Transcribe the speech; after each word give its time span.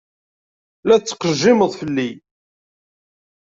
La 0.87 0.95
tettqejjimeḍ 0.99 1.71
fell-i. 1.79 2.09